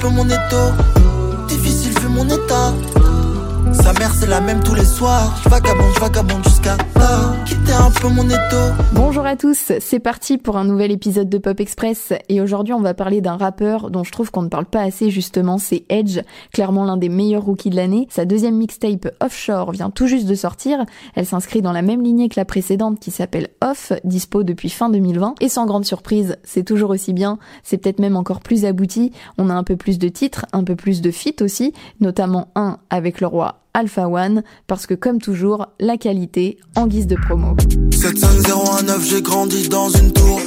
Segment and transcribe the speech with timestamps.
[0.00, 0.72] peu mon étau.
[1.48, 2.72] Difficile vu mon état.
[8.92, 12.12] Bonjour à tous, c'est parti pour un nouvel épisode de Pop Express.
[12.28, 15.10] Et aujourd'hui on va parler d'un rappeur dont je trouve qu'on ne parle pas assez
[15.10, 16.20] justement, c'est Edge,
[16.52, 18.06] clairement l'un des meilleurs rookies de l'année.
[18.10, 20.84] Sa deuxième mixtape Offshore vient tout juste de sortir,
[21.16, 24.88] elle s'inscrit dans la même lignée que la précédente qui s'appelle Off, dispo depuis fin
[24.88, 29.12] 2020 et sans grande surprise, c'est toujours aussi bien, c'est peut-être même encore plus abouti,
[29.36, 32.78] on a un peu plus de titres, un peu plus de feats aussi, notamment un
[32.88, 37.56] avec le roi Alpha One, parce que comme toujours, la qualité en guise de promo.
[37.90, 40.40] 75019, j'ai grandi dans une tour.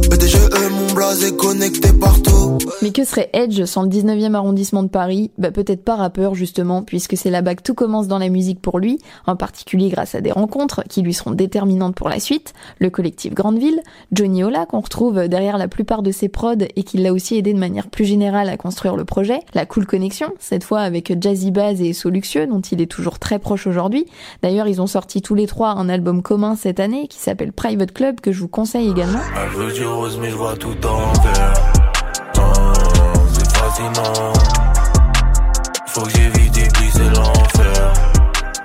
[0.00, 2.58] PDGE, mon blaze est connecté partout.
[2.82, 5.30] Mais que serait Edge sans le 19e arrondissement de Paris?
[5.38, 8.78] Bah peut-être pas rappeur justement, puisque c'est là-bas que tout commence dans la musique pour
[8.78, 12.90] lui, en particulier grâce à des rencontres qui lui seront déterminantes pour la suite, le
[12.90, 13.80] collectif Grandeville,
[14.12, 17.52] Johnny Ola qu'on retrouve derrière la plupart de ses prods et qui l'a aussi aidé
[17.52, 21.50] de manière plus générale à construire le projet, la Cool Connection, cette fois avec Jazzy
[21.50, 24.06] Baz et Soluxieux, dont il est toujours très proche aujourd'hui.
[24.42, 27.92] D'ailleurs ils ont sorti tous les trois un album commun cette année qui s'appelle Private
[27.92, 29.20] Club que je vous conseille également.
[29.82, 31.72] Du rose, mais je vois tout en vert.
[32.36, 32.72] Ah,
[33.32, 34.32] c'est fascinant.
[35.86, 37.92] Faut que j'évite et puis c'est l'enfer.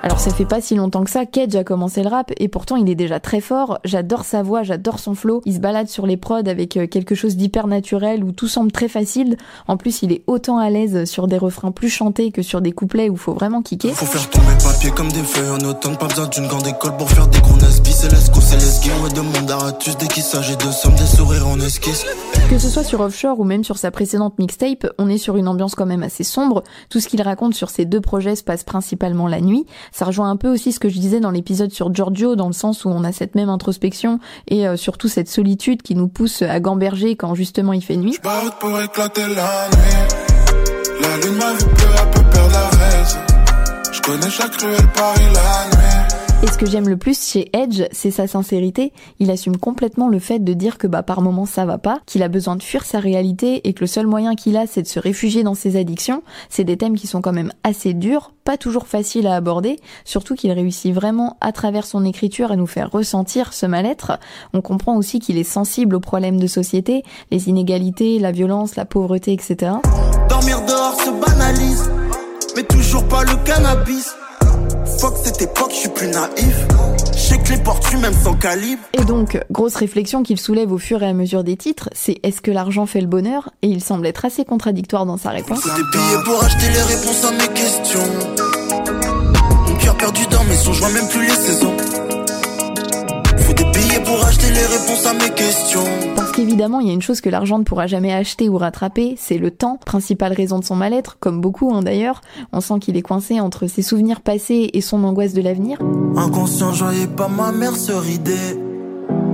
[0.04, 2.78] Alors ça fait pas si longtemps que ça qu'Edge a commencé le rap et pourtant
[2.78, 3.80] il est déjà très fort.
[3.84, 5.42] J'adore sa voix, j'adore son flow.
[5.46, 8.72] Il se balade sur les prods avec euh, quelque chose d'hyper naturel où tout semble
[8.72, 9.36] très facile.
[9.68, 12.72] En plus il est autant à l'aise sur des refrains plus chantés que sur des
[12.72, 13.94] couplets où faut vraiment kicker.
[13.94, 15.98] Faut faire tomber le papier comme des feuilles en automne.
[15.98, 17.92] Pas besoin d'une grande école pour faire des gros nasbis.
[17.92, 18.94] C'est l'esco, c'est l'esquive.
[19.04, 19.27] Ouais, demande
[19.58, 22.06] d'aratus dès qu'il s'agit de somme, des sourires en esquisse.
[22.50, 25.48] Que ce soit sur Offshore ou même sur sa précédente mixtape, on est sur une
[25.48, 26.64] ambiance quand même assez sombre.
[26.90, 29.66] Tout ce qu'il raconte sur ces deux projets se passe principalement la nuit.
[29.92, 32.54] Ça rejoint un peu aussi ce que je disais dans l'épisode sur Giorgio, dans le
[32.54, 36.42] sens où on a cette même introspection et euh, surtout cette solitude qui nous pousse
[36.42, 38.14] à gamberger quand justement il fait nuit.
[38.14, 41.02] J'barre pour éclater la nuit.
[41.02, 43.20] La lune m'a vu peu à peu perdre la raison.
[43.92, 45.97] Je connais chaque rue, elle Paris la nuit.
[46.44, 48.94] Et ce que j'aime le plus chez Edge, c'est sa sincérité.
[49.18, 52.22] Il assume complètement le fait de dire que bah par moments ça va pas, qu'il
[52.22, 54.88] a besoin de fuir sa réalité et que le seul moyen qu'il a c'est de
[54.88, 56.22] se réfugier dans ses addictions.
[56.50, 60.36] C'est des thèmes qui sont quand même assez durs, pas toujours faciles à aborder, surtout
[60.36, 64.20] qu'il réussit vraiment à travers son écriture à nous faire ressentir ce mal-être.
[64.54, 68.86] On comprend aussi qu'il est sensible aux problèmes de société, les inégalités, la violence, la
[68.86, 69.72] pauvreté, etc.
[70.30, 71.90] Dormir dehors se banalise,
[72.56, 74.14] mais toujours pas le cannabis.
[75.00, 76.68] Fuck cette époque, je suis plus naïf.
[77.48, 78.82] Que les portes même sans calibre.
[78.92, 82.42] Et donc, grosse réflexion qu'il soulève au fur et à mesure des titres, c'est est-ce
[82.42, 83.52] que l'argent fait le bonheur?
[83.62, 85.62] Et il semble être assez contradictoire dans sa réponse.
[85.62, 88.04] Faut des billets pour acheter les réponses à mes questions.
[89.66, 91.67] Mon cœur perdu dans mes songes, je vois même plus les saisons.
[95.06, 95.84] À mes questions.
[96.16, 99.16] Parce qu'évidemment, il y a une chose que l'argent ne pourra jamais acheter ou rattraper,
[99.18, 102.22] c'est le temps, principale raison de son mal-être, comme beaucoup hein, d'ailleurs.
[102.54, 105.80] On sent qu'il est coincé entre ses souvenirs passés et son angoisse de l'avenir.
[106.16, 106.74] Inconscient,
[107.16, 108.60] pas ma mère se rider.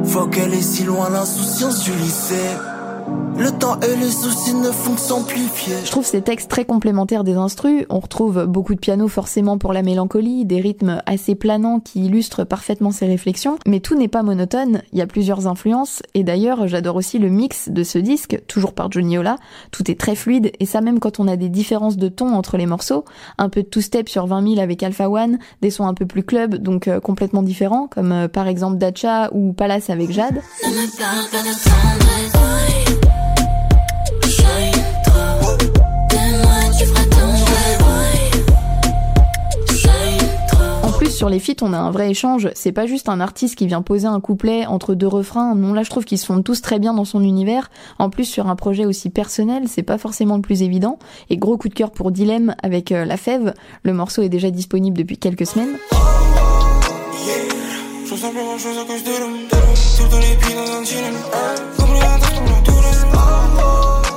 [0.05, 2.35] Faut qu'elle est si loin l'insouciance du lycée.
[3.37, 5.75] Le temps et les soucis ne font que s'amplifier.
[5.83, 7.85] Je trouve ces textes très complémentaires des instrus.
[7.89, 12.43] On retrouve beaucoup de piano forcément pour la mélancolie, des rythmes assez planants qui illustrent
[12.43, 13.57] parfaitement ces réflexions.
[13.65, 16.03] Mais tout n'est pas monotone, il y a plusieurs influences.
[16.13, 19.37] Et d'ailleurs, j'adore aussi le mix de ce disque, toujours par Johnny Ola.
[19.71, 22.57] Tout est très fluide, et ça même quand on a des différences de ton entre
[22.57, 23.03] les morceaux.
[23.39, 26.23] Un peu de two-step sur 20 000 avec Alpha One, des sons un peu plus
[26.23, 30.35] club, donc euh, complètement différents, comme euh, par exemple Dacha ou Palace avec Jade.
[30.63, 32.43] Ne me parle pas de tendresse.
[32.83, 32.92] Shine
[41.23, 42.49] sur les feats, on a un vrai échange.
[42.53, 45.55] C'est pas juste un artiste qui vient poser un couplet entre deux refrains.
[45.55, 47.71] Non, là, je trouve qu'ils se fondent tous très bien dans son univers.
[47.97, 50.99] En plus, sur un projet aussi personnel, c'est pas forcément le plus évident.
[51.29, 53.53] Et gros coup de cœur pour Dilemme avec euh, La Fève.
[53.83, 55.77] Le morceau est déjà disponible depuis quelques semaines.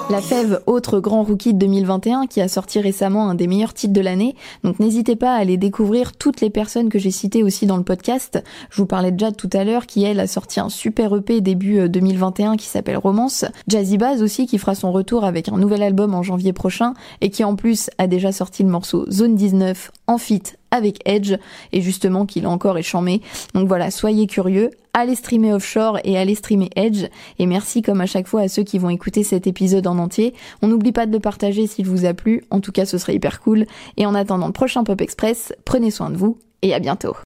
[0.08, 3.92] La Fève, autre grand rookie de 2021 qui a sorti récemment un des meilleurs titres
[3.92, 4.36] de l'année.
[4.62, 7.82] Donc n'hésitez pas à aller découvrir toutes les personnes que j'ai citées aussi dans le
[7.82, 8.40] podcast.
[8.70, 11.80] Je vous parlais Jade tout à l'heure qui elle a sorti un super EP début
[11.80, 13.46] euh, 2021 qui s'appelle Romance.
[13.66, 17.30] Jazzy Baz aussi qui fera son retour avec un nouvel album en janvier prochain et
[17.30, 21.34] qui en plus a déjà sorti le morceau Zone 19 en feat avec Edge
[21.72, 23.20] et justement qu'il a encore échamé.
[23.54, 27.06] Donc voilà, soyez curieux, allez streamer Offshore et allez streamer Edge
[27.38, 30.34] et merci comme à chaque fois à ceux qui vont écouter cet épisode en entier.
[30.62, 33.14] On n'oublie pas de le partager s'il vous a plu, en tout cas ce serait
[33.14, 36.78] hyper cool et en attendant le prochain Pop Express, prenez soin de vous et à
[36.78, 37.14] bientôt.